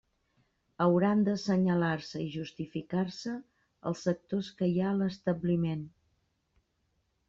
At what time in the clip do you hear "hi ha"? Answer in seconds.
4.75-4.91